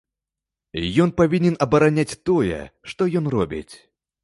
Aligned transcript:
Ён 1.05 1.09
павінен 1.21 1.59
абараняць 1.67 2.17
тое, 2.31 2.59
што 2.95 3.01
ён 3.23 3.31
робіць! 3.37 3.71